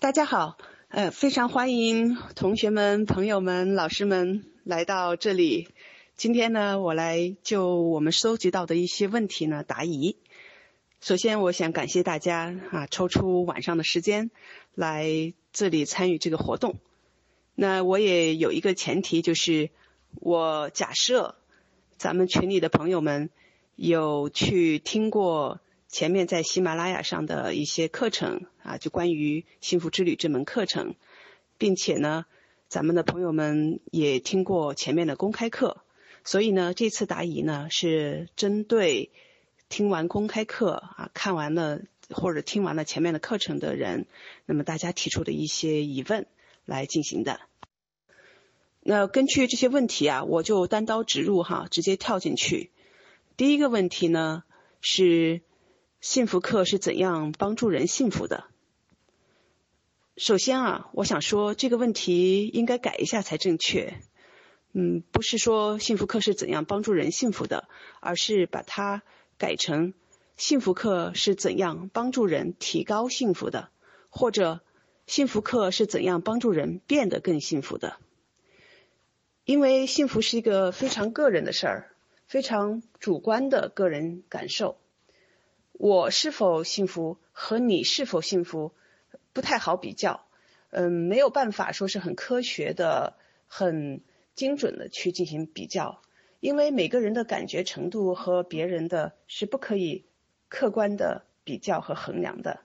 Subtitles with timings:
[0.00, 0.56] 大家好，
[0.90, 5.66] 呃，非常欢迎同学们、朋友们、老师们来到这里。
[6.14, 10.16] 今天呢，我来就我们收集到的一些问题呢答疑。
[11.00, 14.30] 首先，我想感谢大家啊，抽出晚上的时间
[14.76, 16.76] 来这里参与这个活动。
[17.56, 19.70] 那我也有一个前提，就是
[20.20, 21.34] 我假设
[21.96, 23.30] 咱们群里的朋友们
[23.74, 25.58] 有去听过。
[25.88, 30.94] 前面在喜马拉雅上的一些课程啊，就关于幸福之旅这门课程，
[31.56, 32.26] 并且呢，
[32.68, 35.82] 咱们的朋友们也听过前面的公开课，
[36.24, 39.10] 所以呢，这次答疑呢是针对
[39.70, 44.06] 听完公开课啊、看完了或者听完了前面的课程的人，
[44.44, 46.26] 那么大家提出的一些疑问
[46.66, 47.40] 来进行的。
[48.82, 52.70] 那根据这些问题啊，我就单刀直入哈，直接跳进去。
[53.38, 54.44] 第一个问题呢
[54.82, 55.40] 是。
[56.00, 58.44] 幸福课是怎样帮助人幸福的？
[60.16, 63.94] 首先啊，我想说这个问题应该改一下才正确。
[64.72, 67.68] 嗯，不是说幸福课是怎样帮助人幸福的，
[67.98, 69.02] 而是把它
[69.38, 69.92] 改成
[70.36, 73.70] 幸福课是怎样帮助人提高幸福的，
[74.08, 74.60] 或者
[75.08, 77.96] 幸福课是怎样帮助人变得更幸福的。
[79.44, 81.90] 因为幸福是一个非常个人的事儿，
[82.28, 84.78] 非常主观的个人感受。
[85.78, 88.72] 我是否幸福和你是否幸福
[89.32, 90.26] 不太好比较，
[90.70, 94.00] 嗯，没有办法说是很科学的、很
[94.34, 96.02] 精准的去进行比较，
[96.40, 100.04] 因为每个人的感觉程度和别人的是不可以
[100.48, 102.58] 客观的比较和衡量的。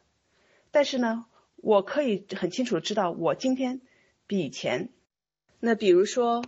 [0.72, 3.82] 但是呢，我可以很清楚的知道，我今天
[4.26, 4.90] 比以前，
[5.60, 6.44] 那比如说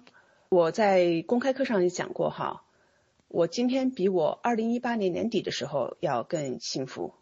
[0.49, 2.64] 我在公开课上也讲过哈。
[3.35, 7.13] 我今天比我二零一八年年底的时候要更幸福。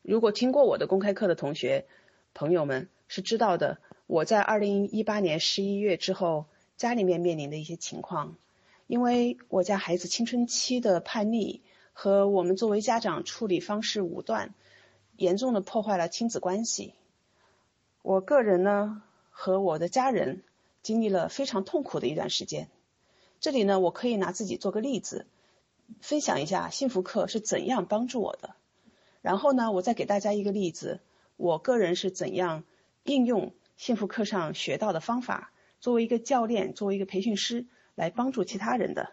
[0.00, 1.84] 如果听过我的公开课的同学
[2.32, 6.46] 朋友们是知道的，我在二零一八年十一月之后，
[6.78, 8.38] 家里面面临的一些情况，
[8.86, 11.60] 因为我家孩子青春期的叛逆
[11.92, 14.54] 和我们作为家长处理方式武断，
[15.18, 16.94] 严重的破坏了亲子关系。
[18.00, 20.42] 我个人呢和我的家人
[20.80, 22.70] 经历了非常痛苦的一段时间。
[23.40, 25.26] 这里呢，我可以拿自己做个例子。
[26.00, 28.54] 分享一下幸福课是怎样帮助我的，
[29.22, 31.00] 然后呢，我再给大家一个例子，
[31.36, 32.64] 我个人是怎样
[33.04, 39.12] 应用幸福课上学到的方法，作为一个教练，作为一个培训师来帮助其他人的。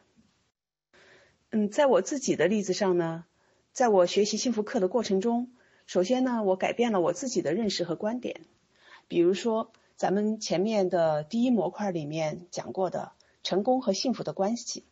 [1.50, 3.26] 嗯，在我自己的例子上呢，
[3.74, 5.52] 在我学习幸福课的过程中，
[5.86, 8.42] 首先呢，我改变了我自己的认识和观点，
[9.08, 13.12] 比如说咱们前面的第一模块里面讲过的
[13.44, 14.86] 成功和幸福的关系。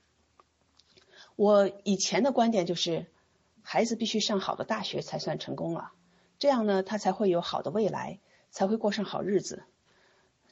[1.40, 3.06] 我以前的观点就是，
[3.62, 5.94] 孩子必须上好的大学才算成功了，
[6.38, 8.20] 这样呢，他才会有好的未来，
[8.52, 9.64] 才会过上好日子。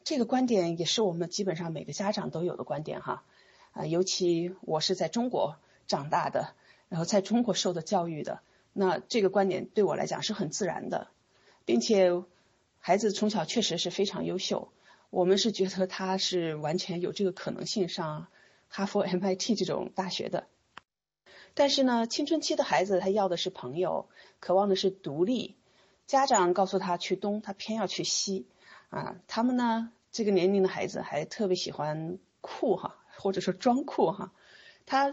[0.05, 3.25] 这个观点也是我们基本上每个家长都有的观点哈，
[3.73, 6.53] 啊，尤其我是在中国长大的，
[6.87, 8.39] 然后在中国受的教育的，
[8.71, 11.09] 那这个观点对我来讲是很自然的，
[11.65, 12.23] 并且
[12.79, 14.71] 孩子从小确实是非常优秀，
[15.09, 18.27] 我们是觉得他是完全有这个可能性上
[18.69, 20.47] 哈佛、MIT 这种大学的。
[21.59, 24.07] 但是呢，青春期的孩子他要的是朋友，
[24.39, 25.55] 渴望的是独立。
[26.05, 28.45] 家长告诉他去东，他偏要去西。
[28.89, 34.31] 啊，他们呢，这个年龄的孩子还特别喜欢酷哈，或者说装酷哈。
[34.85, 35.11] 他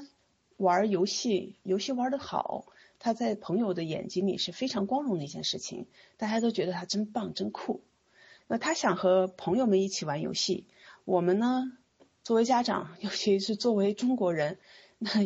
[0.59, 2.67] 玩游戏，游戏玩得好，
[2.99, 5.87] 他在朋友的眼睛里是非常光荣的一件事情，
[6.19, 7.81] 大家都觉得他真棒、真酷。
[8.49, 10.67] 那他想和朋友们一起玩游戏，
[11.07, 11.73] 我们呢，
[12.23, 14.59] 作为家长， 尤其是作为中国人。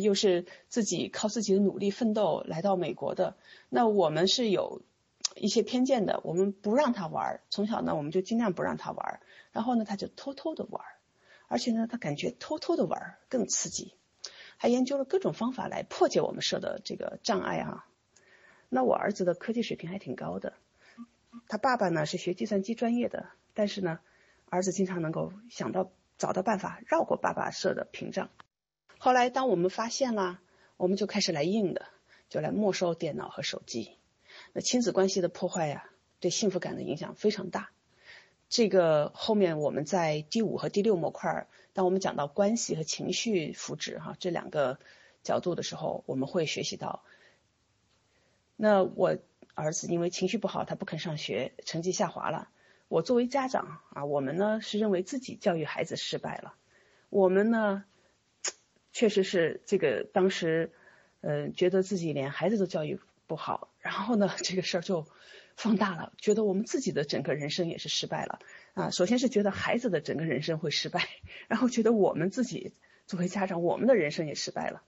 [0.01, 3.35] 又是自己靠自己的努力奋斗来到美国的，
[3.69, 4.81] 那我们是有
[5.35, 9.19] 一些偏见的，我们不让他玩，从小呢我们就尽量不让他玩，
[9.51, 10.83] 然后呢他就偷偷的玩，
[11.47, 13.93] 而且呢他感觉偷偷的玩更刺激，
[14.57, 17.85] 还研究了各种方法来破解我们设的这个障碍啊。
[18.69, 20.53] 那我儿子的科技水平还挺高的，
[21.47, 23.99] 他爸爸呢是学计算机专业的，但是呢
[24.49, 28.29] 儿子经常能够想到找到办法绕过爸爸设的屏障。
[29.01, 30.41] 后来，当我们发现了，
[30.75, 31.85] 我们就开始来硬的，
[32.27, 33.95] 就来没收电脑和手机。
[34.51, 37.69] 那亲子关系的破坏呀，对幸福感的影响非常大。
[38.49, 44.79] 这个后面我们在第五和第六模块，当我们讲到关系和情绪福祉哈这两个
[45.23, 47.01] 角度的时候，我们会学习到。
[48.57, 49.17] 那我
[49.53, 52.49] 儿子因为情绪不好，他不肯上学，成绩下滑了。
[52.89, 56.55] 我作为家长啊，我们呢是认为自己教育孩子失败了，
[57.09, 57.85] 我们呢。
[58.99, 60.73] 确实是这个，当时，
[61.21, 65.07] 嗯，觉得自己连孩子都教育不好，然后呢，这个事儿就
[65.55, 68.39] 放大了，觉得我们自己的整个人生也是失败了
[68.73, 68.89] 啊。
[68.89, 71.07] 首先是觉得孩子的整个人生会失败，
[71.47, 72.73] 然后觉得我们自己
[73.07, 74.83] 作为家长，我们的人生也失败了。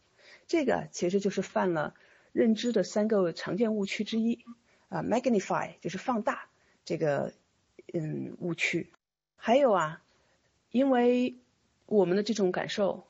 [0.45, 1.95] 这个其实就是犯了
[2.33, 4.43] 认知的三个常见误区之一
[4.89, 6.49] 啊，magnify 就是放大
[6.83, 7.31] 这个
[7.93, 8.91] 嗯误区。
[9.37, 10.03] 还有啊，
[10.69, 11.37] 因为
[11.85, 13.07] 我们的这种感受，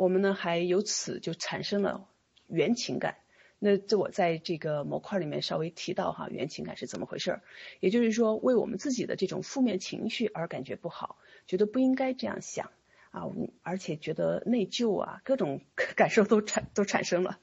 [0.00, 2.08] 我们呢还由此就产生了
[2.46, 3.18] 原情感。
[3.58, 7.42] 那这我在这个模块里面稍微提到哈，原情感是怎么回事儿？
[7.80, 11.16] 也就是说，为我们自己的这种负面情绪而感觉不好，
[11.46, 12.70] 觉得不应该这样想
[13.10, 13.24] 啊，
[13.62, 15.60] 而且觉得内疚啊，各种
[15.96, 17.38] 感受都产都产生了。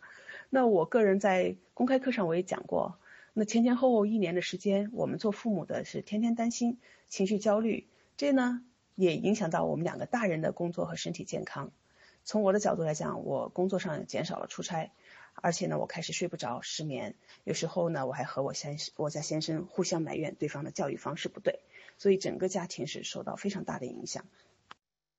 [0.50, 2.98] 那我个人在公开课上我也讲过，
[3.34, 8.64] 那前前后后一年的时间，我们做父母的是天天担心，情绪焦虑，这呢
[8.96, 11.72] 也影响到我们两个大人的工作和身体健康。
[12.28, 14.92] 从我的角度来讲，我工作上减少了出差。
[15.34, 17.16] 而且呢，我开始睡不着，失眠。
[17.46, 21.62] 有时候呢，我还和我先生、我家先生互相埋怨对方的教育方式不对，
[21.98, 24.26] 所以整个家庭是受到非常大的影响。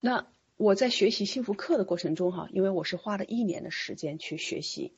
[0.00, 0.26] 那
[0.58, 4.92] 我在学习幸福课的过程中，哈，因为我是花了一年的时间去学习，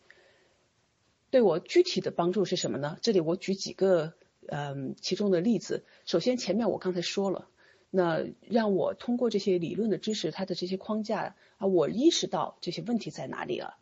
[1.31, 2.99] 对我具体的帮助是什么呢？
[3.03, 4.15] 这里我举几个
[4.49, 5.85] 嗯其中的例子。
[6.07, 7.47] 首先，前面我刚才说了，
[7.91, 13.77] 那让我通过这些理论的知识，它的这些框架啊，我意识到这些问题在哪里了。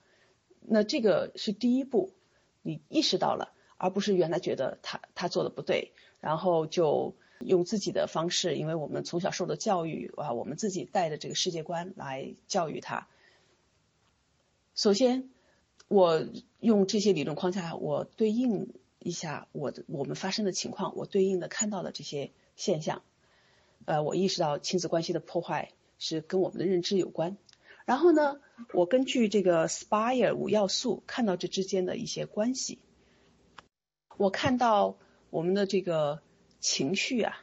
[0.61, 2.13] 那这个是第一步，
[2.63, 13.09] 你意识到了，而不是原来觉得他他做的不对，然后就用自己的方式，因为我们从小受的教育啊，我们自己带的这个世界观来教育他。
[14.75, 15.29] 首先，
[15.89, 16.25] 我
[16.61, 18.69] 用这些理论框架，我对应
[18.99, 23.03] 一下我的我们发生的情况，我对应的看到的这些现象，
[23.89, 27.39] 呃，我意识到亲子关系的破坏是跟我们的认知有关。
[27.87, 28.39] 然后呢，
[28.75, 32.81] 我根据这个 SPIRE 五要素看到这之间的一些关系。
[34.19, 34.99] 我看到
[35.31, 36.21] 我们的这个
[36.61, 37.41] 情绪啊，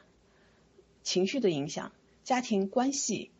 [1.02, 1.90] 情绪的影响，
[2.22, 3.32] 家庭关系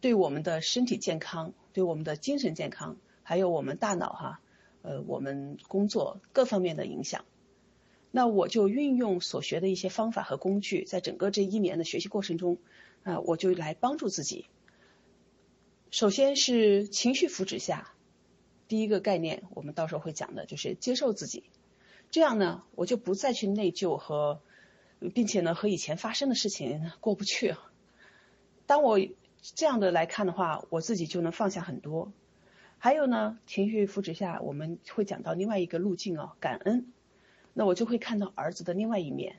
[0.00, 4.40] 对我们的身体健康、对我们的精神健康，还有我们大脑哈，
[4.82, 7.24] 呃，我们工作各方面的影响。
[8.10, 12.58] 那我就运用所学的一些方法和工具，在整个这一年的学习过程中，
[13.04, 14.46] 啊，我就来帮助自己。
[15.90, 17.92] 首先是情绪福祉下，
[18.68, 21.44] 第一个概念，我们到时候会讲的就是接受自己。
[22.10, 24.40] 这样呢，我就不再去内疚和，
[25.14, 27.54] 并且呢和以前发生的事情过不去。
[28.66, 28.98] 当我
[29.40, 32.12] 这样的来看的话，我自己就能放下很多。
[32.78, 36.92] 还有呢，情绪福祉下，我们会讲到另外一个路径哦，感恩。
[37.60, 39.36] 那我就会看到儿子的另外一面，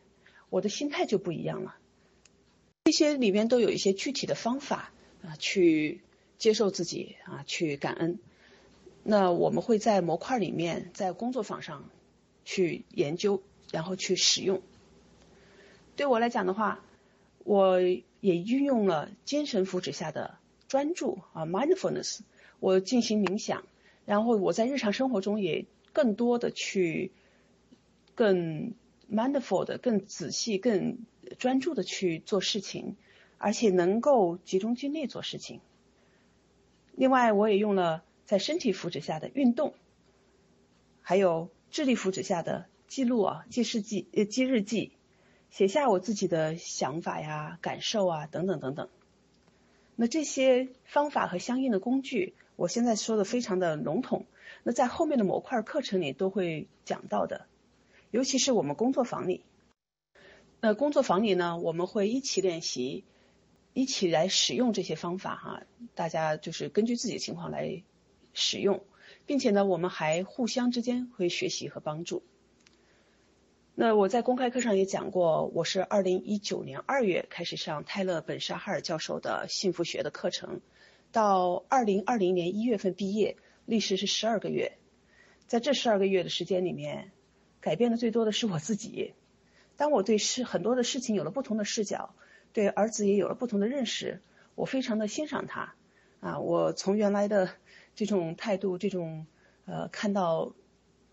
[0.51, 1.75] 我的心态就不一样了。
[2.83, 4.91] 这些里面都有一些具体的方法
[5.23, 6.01] 啊，去。
[6.38, 8.19] 接受自己啊，去感恩。
[9.03, 11.89] 那我们会在模块里面，在工作坊上
[12.45, 13.41] 去研究，
[13.71, 14.62] 然后去使用。
[15.95, 16.83] 对我来讲的话，
[17.44, 22.21] 我也运用了精神福祉下的专注啊，mindfulness。
[22.59, 23.63] 我进行冥想，
[24.06, 27.12] 然后我在日常生活中也更多的去
[28.15, 28.73] 更
[29.11, 30.99] mindful 的、更仔细、更
[31.37, 32.95] 专注的去做事情，
[33.37, 35.59] 而且能够集中精力做事情。
[36.93, 39.73] 另外，我也用了在身体福祉下的运动，
[41.01, 44.91] 还有智力福祉下的记录啊，记事记呃记日记，
[45.49, 48.89] 写下我自己的想法呀、感受啊等等等等。
[49.95, 54.25] 那这些方法和相应的工具，我现在说的非常的笼统，
[54.63, 57.45] 那在后面的模块课程里都会讲到的，
[58.12, 59.41] 尤其是我们工作坊里。
[60.60, 63.03] 那工作坊里呢，我们会一起练习。
[63.74, 65.63] 一起来使用这些方法哈，
[65.96, 67.84] 大家就是根据自己的情况来
[68.34, 68.84] 使用，
[69.25, 72.22] 并且呢，我们还互相之间会学习和帮助。
[73.74, 80.60] 那我在公开课上也讲过，我是二零一九年二月开始上泰勒本沙哈尔教授的幸福学的课程，
[81.13, 84.77] 到二零二零年一月份毕业，历时是十二个月。
[85.48, 87.13] 在这十二个月的时间里面，
[87.62, 89.13] 改变的最多的是我自己。
[89.77, 92.13] 当我对事很多的事情有了不同的视角。
[92.53, 94.20] 对儿子也有了不同的认识，
[94.56, 95.74] 我非常的欣赏他，
[96.20, 97.50] 啊，我从原来的
[97.96, 99.25] 这种态度，这种
[99.63, 100.53] 呃看到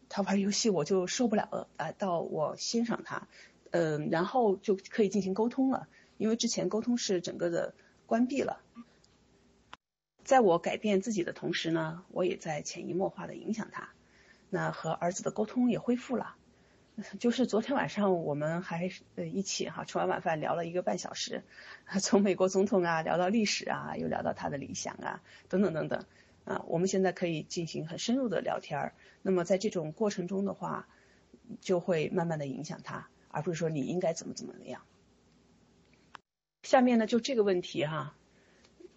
[0.08, 3.28] 他玩游戏我就受不了了，啊，到我欣赏他，
[3.70, 5.86] 嗯，然后就可以进行沟通了，
[6.16, 7.72] 因为之前沟通是整个的
[8.06, 8.60] 关闭了，
[10.24, 13.90] 在我改变自己的同时呢，我也在潜移默化的影响他，
[14.50, 16.34] 那和儿子的沟通也恢复了。
[17.20, 21.44] 就是昨天晚上我们还呃一起哈吃完晚饭聊了一个半小时，
[22.02, 26.04] 从美国总统啊聊到历史啊，又聊到他的理想啊等等等等
[26.44, 28.94] 啊，我们现在可以进行很深入的聊天儿。
[29.22, 30.88] 那么在这种过程中的话，
[31.60, 34.82] 就会慢慢的影响他，而不是说你应该怎么怎么样。
[36.64, 38.16] 下面呢，就这个问题哈，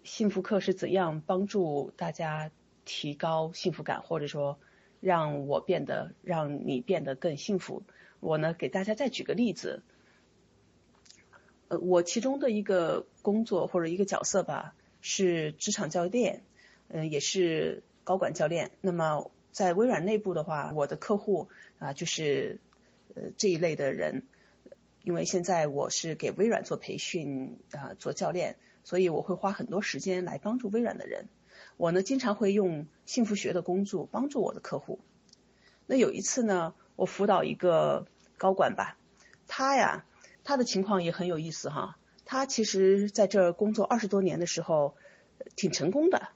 [0.02, 2.50] 幸福课是怎样帮助大家
[2.84, 4.58] 提高幸福感，或者说
[5.02, 7.82] 让我变得让你变得更幸福？
[8.20, 9.82] 我呢，给大家再举个例子。
[11.66, 16.42] 呃，我其中的一个工作或者一个角色吧，是职场教练，
[16.88, 18.70] 嗯，也是高管教练。
[18.80, 21.48] 那么在微软内部的话，我的客户
[21.80, 22.60] 啊，就是
[23.14, 24.22] 呃这一类的人。
[25.02, 28.54] 因为现在我是给微软做培训啊，做教练，
[28.84, 31.26] 所以我会花很多时间来帮助微软的人。
[31.82, 35.00] 我呢，经常会用幸福学的工作帮助我的客户。
[35.86, 38.06] 那有一次呢，我辅导一个
[38.38, 38.96] 高管吧，
[39.48, 40.04] 他呀，
[40.44, 41.98] 他的情况也很有意思哈。
[42.24, 44.94] 他其实在这工作二十多年的时候，
[45.56, 46.28] 挺成功的。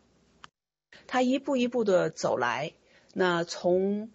[1.07, 2.73] 他一步一步的走来，
[3.15, 4.11] 那从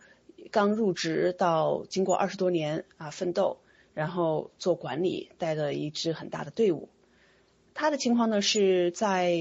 [0.52, 3.62] 刚入职到经过二十多年啊奋斗。
[3.94, 6.90] 然后做管理，带了一支很大的队伍。
[7.74, 9.34] 他的情况呢是在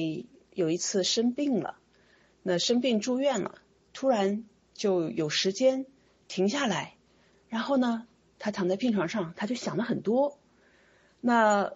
[0.55, 1.79] 有一次生病了，
[2.43, 3.55] 那生病住院了，
[3.93, 4.45] 突然
[4.75, 5.87] 就有时间
[6.29, 6.97] 停下来，
[7.49, 8.07] 然后呢，
[8.39, 10.39] 他躺在病床上，他就想了很多。
[11.21, 11.75] 那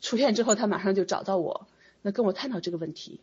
[0.00, 1.66] 出院之后，他马上就找到我，
[2.00, 3.20] 那跟我探讨这个问题。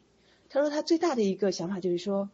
[0.49, 2.29] 他说他最大的一个想法就是说，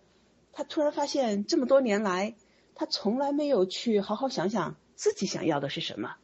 [0.52, 2.36] 他突然发现这么多年来，
[2.76, 6.16] 他从来没有去好好想想自己想要的是什么。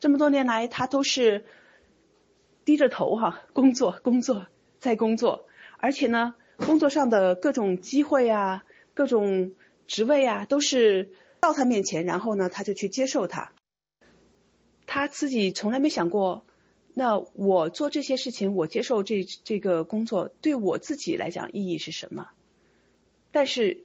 [0.00, 1.44] 这么多年来，他都是
[2.64, 4.46] 低着头哈，工作、工作
[4.78, 5.46] 再工作，
[5.78, 9.52] 而且呢，工作上的各种机会啊、各种
[9.86, 11.10] 职位啊，都是
[11.40, 13.52] 到他面前，然后呢，他就去接受它。
[14.86, 16.44] 他自己从来没想过，
[16.94, 22.28] 那我做这些事情，我接受这这个工作，对我自己来讲意义是什么？
[23.30, 23.84] 但是，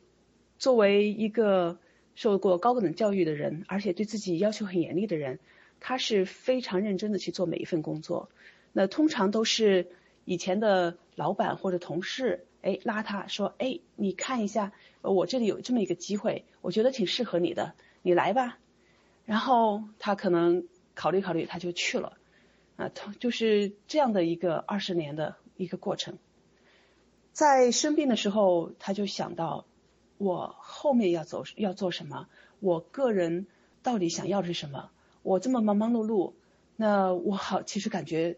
[0.58, 1.77] 作为一个
[2.15, 5.39] 受过高等教育的人，而且对自己要求很严厉的人。
[5.86, 8.30] 他是非常认真的去做每一份工作，
[8.72, 9.89] 那通常都是
[10.24, 18.58] 以前的老板或者同事，哎拉他说，哎你看一下，我这里有这么一个机会，我觉得挺适合你的，你来吧。
[19.25, 22.17] 然后他可能考虑考虑，他就去了，
[22.77, 26.17] 啊，他就是这样的一个二十年的一个过程。
[27.34, 29.65] 在生病的时候，他就想到
[30.17, 32.27] 我后面要走要做什么，
[32.60, 33.48] 我个人
[33.82, 34.89] 到底想要的是什么。
[35.22, 36.34] 我这么忙忙碌碌，
[36.75, 38.38] 那我好，其实感觉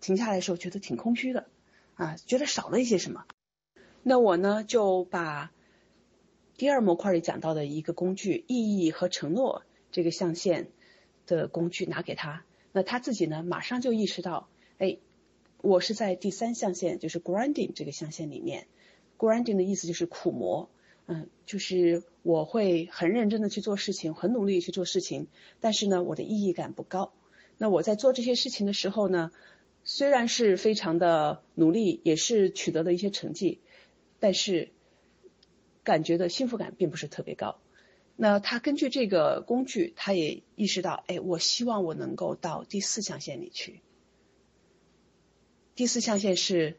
[0.00, 1.46] 停下来的时候觉得挺空虚的，
[1.94, 3.24] 啊，觉得少了一些什么。
[4.08, 5.50] 那我呢就把
[6.56, 10.68] 第二模块里讲到的一个工具——意义和承诺这个象限
[11.26, 14.48] 的工具拿给他，那他自己呢马上就意识到，
[14.78, 14.98] 哎，
[15.60, 18.68] 我是在第三象限，就是 grinding 这个象限里面。
[19.18, 20.70] grinding 的意思就是苦磨。
[21.08, 25.26] 嗯，就是我会很认真的去做事情，很努力去做事情，
[25.58, 27.12] 但是呢，我的意义感不高。
[27.58, 29.32] 那我在做这些事情的时候呢，
[29.82, 33.58] 虽然是非常的努力，也是取得了一些成绩，
[34.20, 34.70] 但是
[35.84, 37.58] 感觉的幸福感并不是特别高。
[38.16, 43.82] 那他根据这个工具，他也意识到，哎，我希望我能够到第四象限里去。
[45.74, 46.78] 第四象限是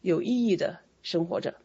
[0.00, 1.60] 有意义的生活着。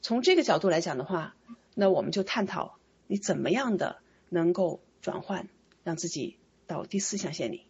[0.00, 1.36] 从这个角度来讲的话，
[1.74, 3.98] 那我们就探讨你怎么样的
[4.30, 5.50] 能够转换，
[5.84, 7.66] 让自己到第四象限里。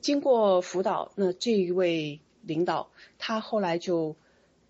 [0.00, 4.14] 经过辅导，那这一位领导他后来就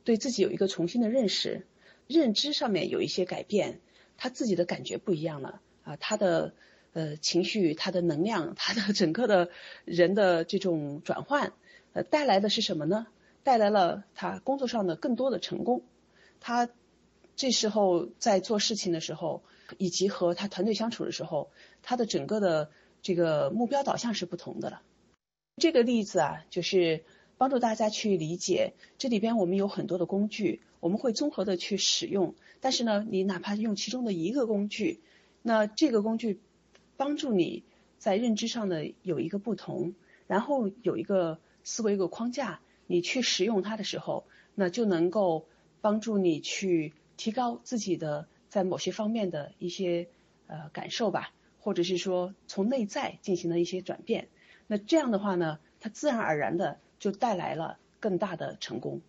[0.06, 1.66] 对自己有一个重新的认识，
[2.06, 3.80] 认知上面有一些改变，
[4.16, 6.54] 他自己的感觉不一样了啊，他的
[6.94, 9.50] 呃情绪、他的能量、他的整个的
[9.84, 11.52] 人的这种转换，
[11.92, 13.06] 呃带来的是什么呢？
[13.42, 15.82] 带来了他工作上的更多的成功，
[16.40, 16.70] 他。
[17.38, 19.42] 这时候在做事情的时候，
[19.76, 21.50] 以及和他团队相处的时候，
[21.82, 22.70] 他的整个的
[23.02, 24.80] 这个目标导向是不同的了。
[25.58, 27.04] 这个例子啊，就是
[27.38, 32.34] 帮助大家去理解这里边我们有很多的工具，我们会综合的去使用。
[32.60, 35.00] 但是呢，你哪怕用其中的一个工具，
[35.42, 36.40] 那这个工具
[36.96, 37.64] 帮助你
[37.98, 39.94] 在认知上的有一个不同，
[40.26, 44.24] 然后有一个思维一个框架，你去使用它的时候，
[44.54, 45.46] 那就能够
[45.80, 46.92] 帮助你去。
[47.18, 50.06] 提高自己的在某些方面的一些
[50.48, 54.28] 呃感受吧，或者是说从内在进行了一些转变，
[54.66, 59.00] 那这样的话呢，它自然而然的就带来了更大的成功。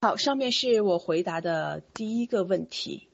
[0.00, 3.08] 好，上面是我回答的第一个问题。